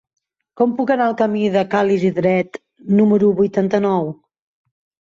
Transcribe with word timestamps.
Com 0.61 0.71
puc 0.79 0.93
anar 0.95 1.07
al 1.09 1.15
camí 1.19 1.43
de 1.57 1.63
Ca 1.75 1.83
l'Isidret 1.91 2.59
número 2.97 3.33
vuitanta-nou? 3.45 4.15